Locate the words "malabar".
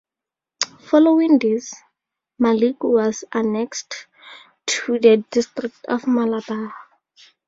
6.07-6.73